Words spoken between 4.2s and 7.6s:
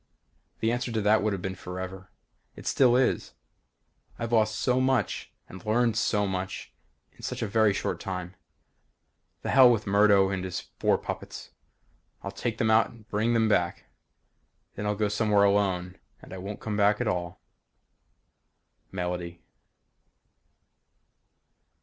lost so much and learned so much in such a